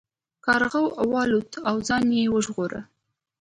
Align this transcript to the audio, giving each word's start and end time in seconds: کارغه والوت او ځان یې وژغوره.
کارغه 0.45 0.81
والوت 1.13 1.51
او 1.69 1.75
ځان 1.87 2.05
یې 2.17 2.25
وژغوره. 2.33 2.81